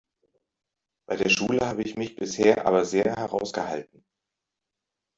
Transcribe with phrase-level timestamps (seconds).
[1.07, 4.03] Bei der Schule habe ich mich bisher aber sehr heraus gehalten.